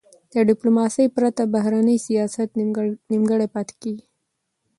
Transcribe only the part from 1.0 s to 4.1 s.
پرته، بهرنی سیاست نیمګړی پاته کېږي.